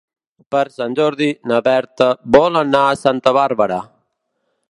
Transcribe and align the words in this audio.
Per 0.53 0.61
Sant 0.77 0.95
Jordi 0.99 1.27
na 1.51 1.59
Berta 1.67 2.07
vol 2.37 2.59
anar 2.63 2.83
a 2.93 2.97
Santa 3.05 3.35
Bàrbara. 3.41 3.81